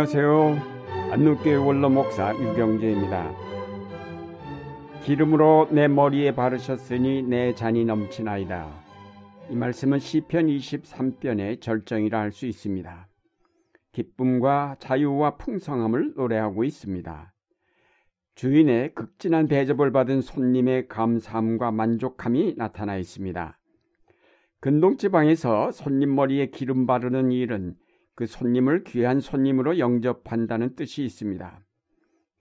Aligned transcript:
안녕하세요. 0.00 0.56
안누교회 1.12 1.56
원로 1.56 1.90
목사 1.90 2.34
유경재입니다. 2.34 3.34
기름으로 5.04 5.68
내 5.70 5.88
머리에 5.88 6.34
바르셨으니 6.34 7.22
내 7.24 7.54
잔이 7.54 7.84
넘치나이다. 7.84 8.66
이 9.50 9.54
말씀은 9.54 9.98
시편 9.98 10.46
23편의 10.46 11.60
절정이라 11.60 12.18
할 12.18 12.32
수 12.32 12.46
있습니다. 12.46 13.08
기쁨과 13.92 14.76
자유와 14.78 15.36
풍성함을 15.36 16.14
노래하고 16.16 16.64
있습니다. 16.64 17.34
주인의 18.36 18.94
극진한 18.94 19.48
대접을 19.48 19.92
받은 19.92 20.22
손님의 20.22 20.88
감사함과 20.88 21.72
만족함이 21.72 22.54
나타나 22.56 22.96
있습니다. 22.96 23.58
근동 24.60 24.96
지방에서 24.96 25.72
손님 25.72 26.14
머리에 26.14 26.46
기름 26.46 26.86
바르는 26.86 27.32
일은 27.32 27.74
그 28.20 28.26
손님을 28.26 28.84
귀한 28.84 29.18
손님으로 29.18 29.78
영접한다는 29.78 30.76
뜻이 30.76 31.02
있습니다. 31.06 31.64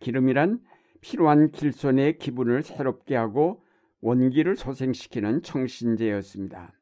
기름이란 0.02 0.60
필요한 1.00 1.52
길손의 1.52 2.18
기분을 2.18 2.64
새롭게 2.64 3.16
하고 3.16 3.64
원기를 4.02 4.58
소생시키는 4.58 5.42
청신제였습니다. 5.42 6.74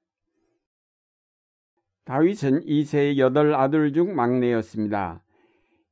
다윗은 2.05 2.63
이세의 2.65 3.19
여덟 3.19 3.53
아들 3.53 3.93
중 3.93 4.15
막내였습니다. 4.15 5.23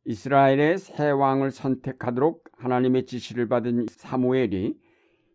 이스라엘의 0.05 0.79
새 0.79 1.11
왕을 1.11 1.51
선택하도록 1.51 2.43
하나님의 2.57 3.05
지시를 3.05 3.47
받은 3.47 3.85
사무엘이 3.87 4.79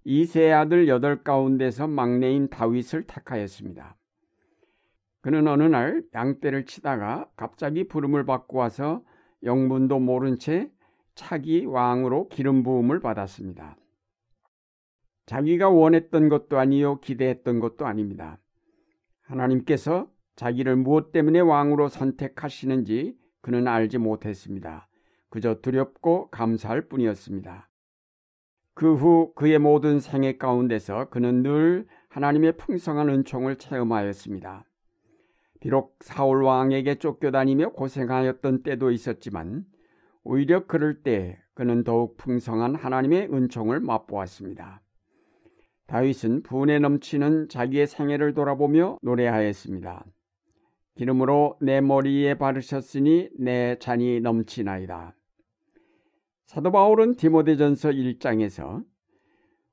이세 0.03 0.51
아들 0.51 0.89
여덟 0.89 1.23
가운데서 1.23 1.87
막내인 1.87 2.49
다윗을 2.49 3.05
택하였습니다. 3.05 4.00
그는 5.21 5.47
어느 5.49 5.63
날 5.65 6.03
양떼를 6.15 6.65
치다가 6.65 7.29
갑자기 7.37 7.87
부름을 7.87 8.25
받고 8.25 8.59
와서 8.59 9.03
영문도 9.43 9.99
모른 9.99 10.39
채 10.39 10.71
차기 11.15 11.65
왕으로 11.67 12.29
기름 12.29 12.63
부음을 12.63 13.01
받았습니다. 13.01 13.77
자기가 15.27 15.69
원했던 15.69 16.29
것도 16.29 16.59
아니요 16.59 17.01
기대했던 17.01 17.61
것도 17.61 17.87
아닙니다. 17.87 18.39
하나님께서 19.23 20.11
자기를 20.37 20.77
무엇 20.77 21.13
때문에 21.13 21.41
왕으로 21.41 21.89
선택하시는지 21.89 23.17
그는 23.43 23.69
알지 23.69 23.99
못했습니다. 23.99 24.89
그저 25.29 25.61
두렵고 25.61 26.31
감사할 26.31 26.89
뿐이었습니다. 26.89 27.69
그 28.75 28.95
후 28.95 29.33
그의 29.35 29.59
모든 29.59 30.01
생애 30.01 30.39
가운데서 30.39 31.11
그는 31.11 31.43
늘 31.43 31.87
하나님의 32.09 32.57
풍성한 32.57 33.11
은총을 33.11 33.57
체험하였습니다. 33.57 34.65
비록 35.61 35.99
사울 36.01 36.43
왕에게 36.43 36.97
쫓겨다니며 36.97 37.73
고생하였던 37.73 38.63
때도 38.63 38.91
있었지만 38.91 39.65
오히려 40.25 40.67
그럴 40.67 41.03
때 41.03 41.39
그는 41.55 41.85
더욱 41.85 42.17
풍성한 42.17 42.75
하나님의 42.75 43.29
은총을 43.33 43.81
맛보았습니다. 43.81 44.83
다윗은 45.87 46.43
분에 46.45 46.79
넘치는 46.79 47.49
자기의 47.49 47.87
생애를 47.87 48.33
돌아보며 48.33 48.99
노래하였습니다. 49.03 50.07
기름으로 50.95 51.59
내 51.61 51.81
머리에 51.81 52.35
바르셨으니 52.35 53.31
내 53.39 53.77
잔이 53.79 54.21
넘치나이다. 54.21 55.15
사도 56.47 56.73
바울은 56.73 57.17
디모데전서 57.17 57.91
1장에서 57.91 58.85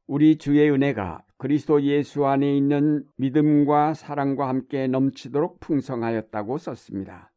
우리 0.05 0.37
주의 0.37 0.69
은혜가 0.71 1.23
그리스도 1.37 1.81
예수 1.83 2.25
안에 2.25 2.57
있는 2.57 3.05
믿음과 3.17 3.93
사랑과 3.93 4.47
함께 4.47 4.87
넘치도록 4.87 5.59
풍성하였다고 5.59 6.57
썼습니다. 6.57 7.31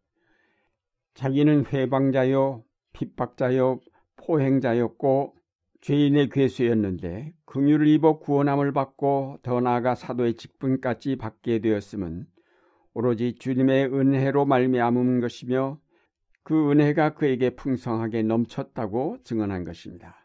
자기는 1.15 1.67
회방자요, 1.67 2.65
핍박자요, 2.93 3.81
포행자였고 4.17 5.35
죄인의 5.83 6.29
괴수였는데 6.31 7.35
긍휼을 7.47 7.87
입어 7.89 8.19
구원함을 8.19 8.73
받고 8.73 9.39
더 9.43 9.61
나아가 9.61 9.95
사도의 9.95 10.35
직분까지 10.35 11.17
받게 11.17 11.61
되었음은 11.61 12.27
오로지 12.93 13.35
주님의 13.35 13.87
은혜로 13.87 14.45
말미암은 14.47 15.21
것이며 15.21 15.79
그 16.43 16.71
은혜가 16.71 17.15
그에게 17.15 17.51
풍성하게 17.51 18.23
넘쳤다고 18.23 19.19
증언한 19.25 19.65
것입니다. 19.65 20.20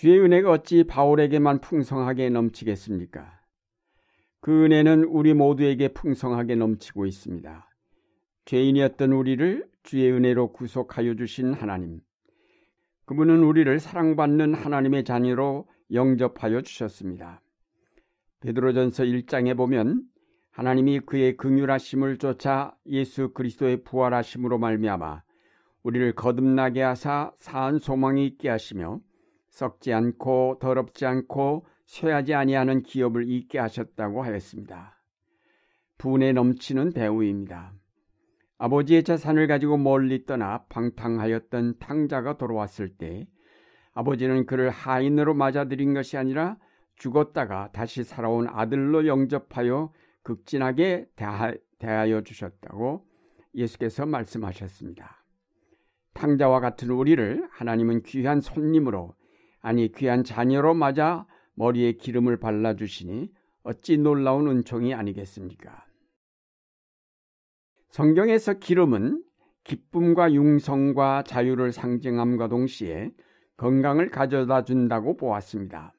주의 0.00 0.18
은혜가 0.18 0.50
어찌 0.50 0.84
바울에게만 0.84 1.60
풍성하게 1.60 2.30
넘치겠습니까? 2.30 3.38
그 4.40 4.64
은혜는 4.64 5.04
우리 5.04 5.34
모두에게 5.34 5.88
풍성하게 5.88 6.54
넘치고 6.54 7.04
있습니다. 7.04 7.68
죄인이었던 8.46 9.12
우리를 9.12 9.68
주의 9.82 10.10
은혜로 10.10 10.52
구속하여 10.52 11.16
주신 11.16 11.52
하나님. 11.52 12.00
그분은 13.04 13.42
우리를 13.42 13.78
사랑받는 13.78 14.54
하나님의 14.54 15.04
자녀로 15.04 15.68
영접하여 15.92 16.62
주셨습니다. 16.62 17.42
베드로전서 18.40 19.04
1장에 19.04 19.54
보면 19.54 20.04
하나님이 20.50 21.00
그의 21.00 21.36
긍휼하심을 21.36 22.16
쫓아 22.16 22.74
예수 22.86 23.34
그리스도의 23.34 23.84
부활하심으로 23.84 24.56
말미암아 24.56 25.24
우리를 25.82 26.14
거듭나게 26.14 26.80
하사 26.80 27.32
사한 27.38 27.78
소망이 27.78 28.26
있게 28.26 28.48
하시며 28.48 29.00
썩지 29.50 29.92
않고 29.92 30.58
더럽지 30.60 31.06
않고 31.06 31.66
쇠하지 31.86 32.34
아니하는 32.34 32.82
기업을 32.82 33.28
잊게 33.28 33.58
하셨다고 33.58 34.22
하였습니다. 34.22 34.96
분에 35.98 36.32
넘치는 36.32 36.92
배우입니다. 36.92 37.72
아버지의 38.58 39.04
재산을 39.04 39.46
가지고 39.46 39.76
멀리 39.76 40.24
떠나 40.24 40.64
방탕하였던 40.68 41.78
탕자가 41.78 42.38
돌아왔을 42.38 42.90
때 42.90 43.26
아버지는 43.92 44.46
그를 44.46 44.70
하인으로 44.70 45.34
맞아들인 45.34 45.94
것이 45.94 46.16
아니라 46.16 46.56
죽었다가 46.96 47.70
다시 47.72 48.04
살아온 48.04 48.46
아들로 48.48 49.06
영접하여 49.06 49.92
극진하게 50.22 51.08
대하여 51.78 52.20
주셨다고 52.22 53.06
예수께서 53.54 54.06
말씀하셨습니다. 54.06 55.24
탕자와 56.12 56.60
같은 56.60 56.90
우리를 56.90 57.48
하나님은 57.50 58.02
귀한 58.02 58.40
손님으로 58.40 59.14
아니 59.60 59.92
귀한 59.92 60.24
자녀로 60.24 60.74
맞아 60.74 61.26
머리에 61.54 61.92
기름을 61.92 62.38
발라 62.38 62.74
주시니 62.74 63.30
어찌 63.62 63.98
놀라운 63.98 64.48
은총이 64.48 64.94
아니겠습니까? 64.94 65.84
성경에서 67.90 68.54
기름은 68.54 69.22
기쁨과 69.64 70.32
융성과 70.32 71.24
자유를 71.24 71.72
상징함과 71.72 72.48
동시에 72.48 73.10
건강을 73.56 74.08
가져다 74.08 74.64
준다고 74.64 75.16
보았습니다. 75.16 75.92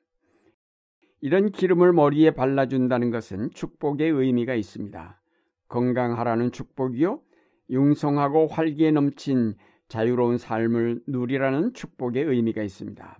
이런 1.19 1.51
기름을 1.51 1.93
머리에 1.93 2.31
발라준다는 2.31 3.11
것은 3.11 3.51
축복의 3.51 4.09
의미가 4.09 4.55
있습니다. 4.55 5.21
건강하라는 5.67 6.51
축복이요, 6.51 7.21
융성하고 7.69 8.47
활기에 8.47 8.91
넘친 8.91 9.53
자유로운 9.87 10.37
삶을 10.39 11.03
누리라는 11.07 11.73
축복의 11.73 12.23
의미가 12.23 12.63
있습니다. 12.63 13.19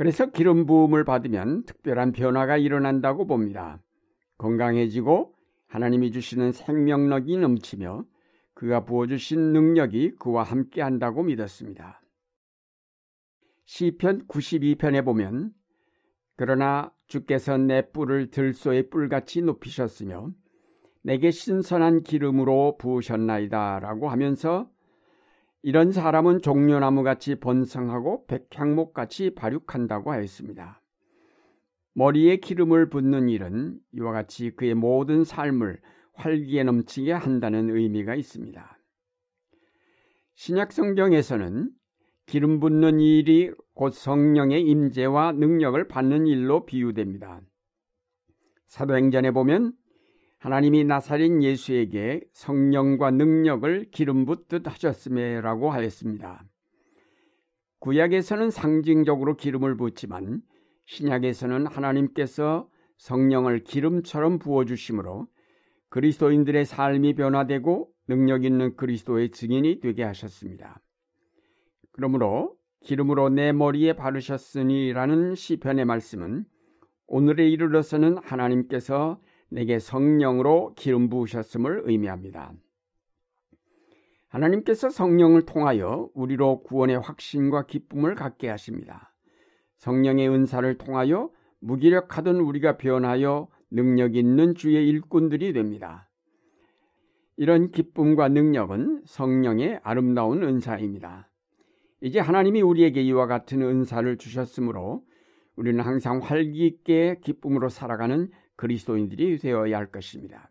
그래서 0.00 0.30
기름 0.30 0.64
부음을 0.64 1.04
받으면 1.04 1.64
특별한 1.64 2.12
변화가 2.12 2.56
일어난다고 2.56 3.26
봅니다. 3.26 3.82
건강해지고 4.38 5.34
하나님이 5.66 6.10
주시는 6.10 6.52
생명력이 6.52 7.36
넘치며 7.36 8.06
그가 8.54 8.86
부어주신 8.86 9.52
능력이 9.52 10.12
그와 10.18 10.42
함께 10.42 10.80
한다고 10.80 11.22
믿었습니다. 11.22 12.00
시편 13.66 14.26
92편에 14.26 15.04
보면 15.04 15.52
그러나 16.34 16.90
주께서 17.06 17.58
내 17.58 17.90
뿔을 17.90 18.30
들소의 18.30 18.88
뿔같이 18.88 19.42
높이셨으며 19.42 20.30
내게 21.02 21.30
신선한 21.30 22.04
기름으로 22.04 22.78
부으셨나이다 22.78 23.80
라고 23.80 24.08
하면서 24.08 24.70
이런 25.62 25.92
사람은 25.92 26.40
종려나무 26.40 27.02
같이 27.02 27.34
번성하고 27.34 28.26
백향목 28.26 28.94
같이 28.94 29.34
발육한다고 29.34 30.10
하였습니다. 30.10 30.80
머리에 31.94 32.36
기름을 32.36 32.88
붓는 32.88 33.28
일은 33.28 33.78
이와 33.92 34.12
같이 34.12 34.50
그의 34.52 34.74
모든 34.74 35.24
삶을 35.24 35.80
활기에 36.14 36.64
넘치게 36.64 37.12
한다는 37.12 37.68
의미가 37.68 38.14
있습니다. 38.14 38.78
신약 40.34 40.72
성경에서는 40.72 41.70
기름 42.24 42.60
붓는 42.60 43.00
일이 43.00 43.50
곧 43.74 43.92
성령의 43.92 44.62
임재와 44.62 45.32
능력을 45.32 45.88
받는 45.88 46.26
일로 46.26 46.64
비유됩니다. 46.64 47.42
사도행전에 48.68 49.32
보면 49.32 49.72
하나님이 50.40 50.84
나사린 50.84 51.42
예수에게 51.42 52.22
성령과 52.32 53.10
능력을 53.10 53.90
기름 53.90 54.24
붓듯 54.24 54.66
하셨음에라고 54.66 55.70
하였습니다. 55.70 56.42
구약에서는 57.80 58.50
상징적으로 58.50 59.36
기름을 59.36 59.76
붓지만 59.76 60.40
신약에서는 60.86 61.66
하나님께서 61.66 62.70
성령을 62.96 63.64
기름처럼 63.64 64.38
부어 64.38 64.64
주심으로 64.64 65.26
그리스도인들의 65.90 66.64
삶이 66.64 67.16
변화되고 67.16 67.90
능력 68.08 68.44
있는 68.44 68.76
그리스도의 68.76 69.32
증인이 69.32 69.80
되게 69.80 70.04
하셨습니다. 70.04 70.80
그러므로 71.92 72.56
기름으로 72.80 73.28
내 73.28 73.52
머리에 73.52 73.92
바르셨으니라는 73.92 75.34
시편의 75.34 75.84
말씀은 75.84 76.46
오늘에 77.08 77.46
이르러서는 77.50 78.16
하나님께서 78.22 79.20
내게 79.50 79.78
성령으로 79.78 80.74
기름 80.76 81.08
부으셨음을 81.08 81.82
의미합니다. 81.84 82.52
하나님께서 84.28 84.90
성령을 84.90 85.44
통하여 85.44 86.08
우리로 86.14 86.62
구원의 86.62 87.00
확신과 87.00 87.66
기쁨을 87.66 88.14
갖게 88.14 88.48
하십니다. 88.48 89.12
성령의 89.76 90.28
은사를 90.28 90.78
통하여 90.78 91.30
무기력하던 91.58 92.36
우리가 92.36 92.76
변하여 92.76 93.48
능력 93.70 94.14
있는 94.14 94.54
주의 94.54 94.88
일꾼들이 94.88 95.52
됩니다. 95.52 96.08
이런 97.36 97.70
기쁨과 97.70 98.28
능력은 98.28 99.02
성령의 99.06 99.80
아름다운 99.82 100.42
은사입니다. 100.42 101.28
이제 102.02 102.20
하나님이 102.20 102.62
우리에게 102.62 103.02
이와 103.02 103.26
같은 103.26 103.62
은사를 103.62 104.16
주셨으므로 104.16 105.02
우리는 105.56 105.80
항상 105.80 106.20
활기 106.20 106.66
있게 106.66 107.18
기쁨으로 107.22 107.68
살아가는 107.68 108.30
그리스도인들이 108.60 109.38
되어야 109.38 109.78
할 109.78 109.90
것입니다. 109.90 110.50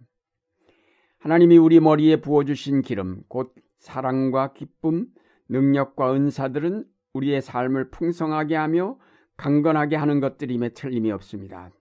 하나님이 1.20 1.58
우리 1.58 1.80
머리에 1.80 2.22
부어주신 2.22 2.82
기름, 2.82 3.22
곧 3.28 3.54
사랑과 3.78 4.54
기쁨, 4.54 5.08
능력과 5.48 6.16
은사들은 6.16 6.86
우리의 7.14 7.42
삶을 7.42 7.92
풍성하게 7.92 8.56
하며 8.56 8.98
강건하게 9.38 9.96
하는 9.96 10.20
것들임에 10.20 10.70
틀림이 10.70 11.12
없습니다. 11.12 11.72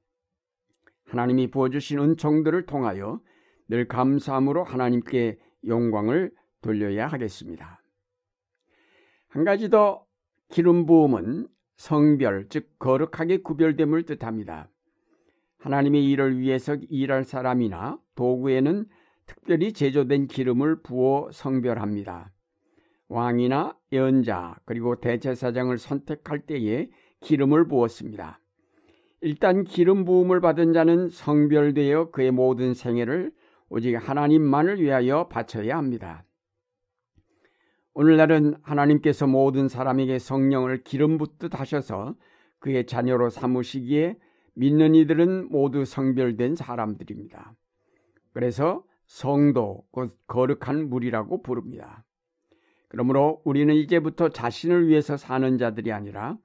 하나님이 1.06 1.50
부어주신 1.50 1.98
은총들을 1.98 2.66
통하여 2.66 3.20
늘 3.68 3.88
감사함으로 3.88 4.64
하나님께 4.64 5.38
영광을 5.66 6.30
돌려야 6.60 7.06
하겠습니다. 7.06 7.82
한 9.28 9.44
가지 9.44 9.70
더 9.70 10.04
기름 10.50 10.84
부음은 10.84 11.48
성별, 11.76 12.48
즉 12.48 12.78
거룩하게 12.78 13.38
구별됨을 13.38 14.04
뜻합니다. 14.04 14.68
하나님의 15.58 16.04
일을 16.10 16.38
위해서 16.38 16.76
일할 16.88 17.24
사람이나 17.24 17.98
도구에는 18.14 18.86
특별히 19.26 19.72
제조된 19.72 20.26
기름을 20.26 20.82
부어 20.82 21.30
성별합니다. 21.32 22.32
왕이나 23.08 23.76
예언자 23.92 24.56
그리고 24.64 25.00
대제사장을 25.00 25.76
선택할 25.76 26.40
때에 26.40 26.88
기름을 27.20 27.68
부었습니다. 27.68 28.40
일단 29.20 29.64
기름 29.64 30.04
부음을 30.04 30.40
받은 30.40 30.72
자는 30.72 31.08
성별되어 31.08 32.10
그의 32.10 32.30
모든 32.30 32.74
생애를 32.74 33.32
오직 33.68 33.96
하나님만을 33.96 34.80
위하여 34.80 35.28
바쳐야 35.28 35.76
합니다. 35.76 36.24
오늘날은 37.94 38.54
하나님께서 38.62 39.26
모든 39.26 39.66
사람에게 39.68 40.20
성령을 40.20 40.84
기름 40.84 41.18
붓듯 41.18 41.58
하셔서 41.58 42.14
그의 42.60 42.86
자녀로 42.86 43.28
삼으시기에 43.28 44.16
믿는 44.58 44.96
이들은 44.96 45.50
모두 45.50 45.84
성별된 45.84 46.56
사람들입니다. 46.56 47.54
그래서 48.32 48.82
성도, 49.06 49.84
곧 49.92 50.18
거룩한 50.26 50.90
물이라고 50.90 51.42
부릅니다. 51.42 52.04
그러므로 52.88 53.40
우리는 53.44 53.72
이제부터 53.72 54.30
자신을 54.30 54.88
위해서 54.88 55.16
사는 55.16 55.58
자들이 55.58 55.92
아니라 55.92 56.36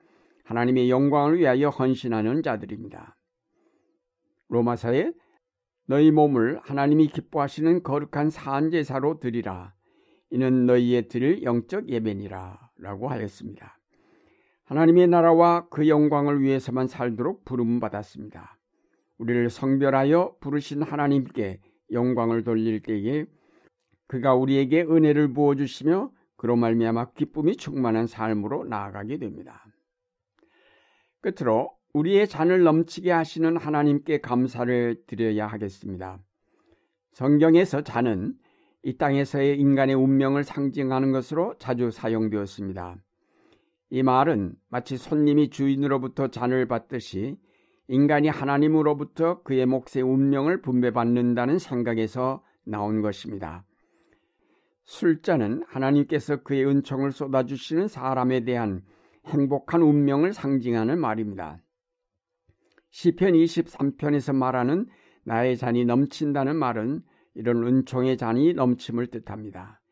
하나님의 0.44 0.92
영광을 0.92 1.40
위하여 1.40 1.70
헌신하는 1.70 2.44
자들입니다. 2.44 3.18
로마서에 4.50 5.12
너희 5.88 6.12
몸을 6.12 6.60
하나님이 6.62 7.08
기뻐하시는 7.08 7.82
거룩한 7.82 8.30
사한제사로 8.30 9.20
드리라. 9.22 9.74
이는 10.30 10.68
너희의 10.68 11.08
드릴 11.08 11.42
영적 11.42 11.90
예배니라. 11.90 12.70
라고 12.78 13.08
하였습니다. 13.08 13.80
하나님의 14.66 15.08
나라와 15.08 15.68
그 15.70 15.88
영광을 15.88 16.42
위해서만 16.42 16.88
살도록 16.88 17.44
부름 17.46 17.80
받았습니다. 17.80 18.58
우리를 19.18 19.50
성별하여 19.50 20.38
부르신 20.40 20.84
하나님께 20.84 21.60
영광을 21.92 22.44
돌릴 22.44 22.82
때에 22.82 23.26
그가 24.08 24.36
우리에게 24.36 24.84
은혜를 24.84 25.34
부어 25.34 25.56
주시며 25.56 26.12
그로 26.38 26.56
말미암아 26.56 27.12
기쁨이 27.12 27.56
충만한 27.56 28.08
삶으로 28.08 28.66
나아가게 28.66 29.18
됩니다. 29.18 29.66
끝으로 31.22 31.72
우리의 31.94 32.28
잔을 32.28 32.64
넘치게 32.64 33.12
하시는 33.12 33.56
하나님께 33.56 34.20
감사를 34.20 35.04
드려야 35.08 35.48
하겠습니다. 35.48 36.20
성경에서 37.14 37.84
잔은 37.84 38.34
이 38.82 38.98
땅에서의 38.98 39.60
인간의 39.60 39.96
운명을 39.96 40.44
상징하는 40.44 41.12
것으로 41.12 41.56
자주 41.60 41.92
사용되었습니다. 41.92 42.98
이 43.96 44.02
말은 44.02 44.56
마치 44.70 44.98
손님이 44.98 45.52
주인으로부터 45.52 46.30
잔을 46.30 46.68
받듯이 46.68 47.38
인간이 47.88 48.28
하나님으로부터 48.28 49.44
그의 49.44 49.68
몫의 49.68 50.02
운명을 50.02 50.64
분배받는다는 50.64 51.60
생각에서 51.60 52.44
나온 52.64 53.04
것입니다. 53.04 53.68
술자는 54.86 55.62
하나님께서 55.68 56.42
그의 56.42 56.66
은총을 56.66 57.12
쏟아주시는 57.12 57.88
사람에 57.88 58.46
대한 58.46 58.82
행복한 59.28 59.84
운명을 59.84 60.34
상징하는 60.34 61.00
말입니다. 61.00 61.62
시편 62.90 63.34
23편에서 63.34 64.36
말하는 64.36 64.88
나의 65.24 65.56
잔이 65.56 65.86
넘친다는 65.86 66.56
말은 66.56 67.04
이런 67.36 67.64
은총의 67.64 68.18
잔이 68.18 68.56
넘침을 68.56 69.12
뜻합니다. 69.12 69.84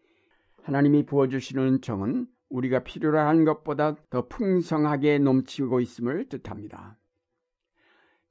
하나님이 0.63 1.06
부어주시는 1.06 1.63
은총은 1.74 2.25
우리가 2.51 2.83
필요로 2.83 3.18
한 3.19 3.45
것보다 3.45 3.95
더 4.09 4.27
풍성하게 4.27 5.19
넘치고 5.19 5.80
있음을 5.80 6.30
뜻합니다. 6.30 6.98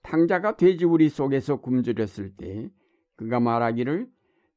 탕자가 0.03 0.57
돼지우리 0.57 1.09
속에서 1.09 1.61
굶주렸을 1.61 2.37
때 2.37 2.71
그가 3.17 3.41
말하기를 3.41 4.09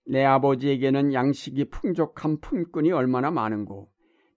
내 0.06 0.24
아버지에게는 0.24 1.14
양식이 1.14 1.70
풍족한 1.70 2.40
품꾼이 2.40 2.92
얼마나 2.92 3.32
많은고 3.32 3.90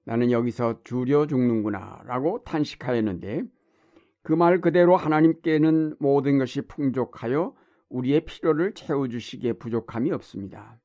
나는 0.05 0.31
여기서 0.31 0.83
줄여 0.85 1.27
죽는구나 1.27 2.03
라고 2.07 2.43
탄식하였는데 2.45 3.43
그 4.23 4.33
말 4.35 4.61
그대로 4.61 4.97
하나님께는 4.97 5.97
모든 6.01 6.39
것이 6.39 6.63
풍족하여 6.63 7.55
우리의 7.89 8.25
필요를 8.25 8.75
채워주시기에 8.75 9.55
부족함이 9.55 10.11
없습니다. 10.11 10.81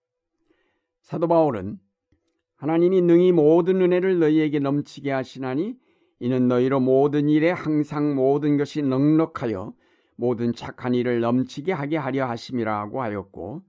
사도 1.02 1.28
바울은 1.28 1.80
하나님이 2.62 3.02
능히 3.02 3.32
모든 3.32 3.82
은혜를 3.82 4.20
너희에게 4.20 4.60
넘치게 4.60 5.10
하시나니 5.10 5.76
이는 6.20 6.48
너희로 6.48 6.80
모든 6.80 7.28
일에 7.28 7.50
항상 7.50 8.14
모든 8.14 8.56
것이 8.56 8.84
넉넉하여 8.84 9.74
모든 10.16 10.54
착한 10.54 10.94
일을 10.94 11.22
넘치게 11.22 11.72
하게 11.72 11.98
하려 11.98 12.28
하심이라고 12.28 13.02
하였고 13.02 13.64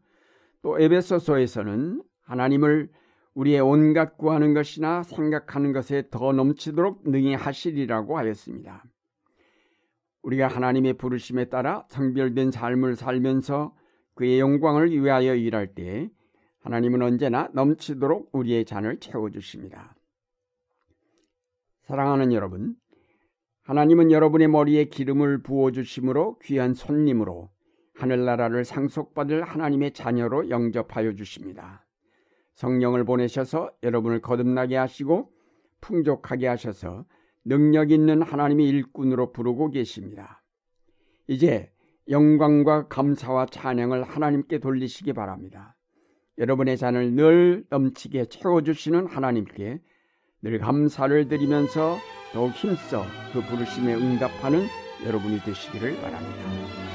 또 0.60 0.78
에베소서에서는 0.78 2.02
하나님을 2.20 2.90
우리의 3.32 3.60
온갖 3.60 4.18
구하는 4.18 4.52
것이나 4.52 5.02
생각하는 5.02 5.72
것에 5.72 6.08
더 6.10 6.34
넘치도록 6.34 7.08
능히 7.08 7.32
하시리라고 7.32 8.18
하였습니다. 8.18 8.84
우리가 10.20 10.48
하나님의 10.48 10.98
부르심에 10.98 11.46
따라 11.46 11.86
성별된 11.88 12.50
삶을 12.50 12.96
살면서 12.96 13.74
그의 14.16 14.38
영광을 14.38 14.90
위하여 14.90 15.34
일할 15.34 15.68
때 15.74 16.10
하나님은 16.62 17.02
언제나 17.02 17.48
넘치도록 17.52 18.30
우리의 18.32 18.64
잔을 18.64 18.98
채워주십니다. 18.98 19.94
사랑하는 21.82 22.32
여러분, 22.32 22.76
하나님은 23.62 24.10
여러분의 24.10 24.48
머리에 24.48 24.84
기름을 24.84 25.42
부어주심으로 25.42 26.38
귀한 26.40 26.74
손님으로 26.74 27.50
하늘나라를 27.94 28.64
상속받을 28.64 29.42
하나님의 29.42 29.92
자녀로 29.92 30.50
영접하여 30.50 31.14
주십니다. 31.14 31.86
성령을 32.54 33.04
보내셔서 33.04 33.70
여러분을 33.82 34.20
거듭나게 34.20 34.76
하시고 34.76 35.32
풍족하게 35.80 36.46
하셔서 36.46 37.04
능력 37.44 37.90
있는 37.90 38.22
하나님의 38.22 38.68
일꾼으로 38.68 39.32
부르고 39.32 39.70
계십니다. 39.70 40.42
이제 41.26 41.72
영광과 42.08 42.88
감사와 42.88 43.46
찬양을 43.46 44.04
하나님께 44.04 44.58
돌리시기 44.58 45.12
바랍니다. 45.12 45.76
여러분의 46.38 46.76
잔을 46.76 47.12
늘 47.12 47.64
넘치게 47.70 48.26
채워주시는 48.26 49.06
하나님께 49.06 49.80
늘 50.42 50.58
감사를 50.58 51.28
드리면서 51.28 51.98
더욱 52.32 52.52
힘써 52.52 53.04
그 53.32 53.40
부르심에 53.42 53.94
응답하는 53.94 54.66
여러분이 55.06 55.40
되시기를 55.40 56.00
바랍니다. 56.00 56.91